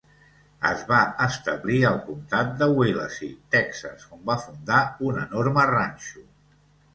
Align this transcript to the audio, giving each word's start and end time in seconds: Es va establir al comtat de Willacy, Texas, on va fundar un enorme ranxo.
Es 0.67 0.79
va 0.91 1.01
establir 1.25 1.81
al 1.89 1.99
comtat 2.07 2.55
de 2.61 2.69
Willacy, 2.79 3.29
Texas, 3.57 4.07
on 4.17 4.25
va 4.31 4.39
fundar 4.47 4.81
un 5.11 5.21
enorme 5.27 5.69
ranxo. 5.75 6.27